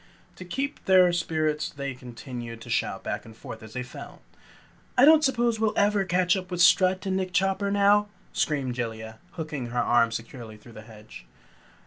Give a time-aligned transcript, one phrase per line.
[0.37, 4.23] To keep up their spirits they continued to shout back and forth as they fell.
[4.97, 9.19] "I don't suppose we'll ever catch up with Strut and Nick Chopper now," screamed Jellia,
[9.33, 11.27] hooking her arms securely through the hedge.